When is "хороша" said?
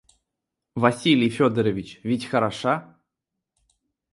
2.25-2.97